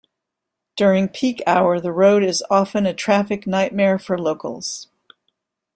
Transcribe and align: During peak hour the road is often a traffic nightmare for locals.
During 0.75 1.09
peak 1.09 1.43
hour 1.45 1.79
the 1.79 1.91
road 1.91 2.23
is 2.23 2.43
often 2.49 2.87
a 2.87 2.93
traffic 2.95 3.45
nightmare 3.45 3.99
for 3.99 4.17
locals. 4.17 4.87